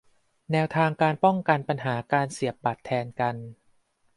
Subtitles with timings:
[0.51, 3.35] แนวทางการป้องกันปัญหาการเสียบบัตรแทนกัน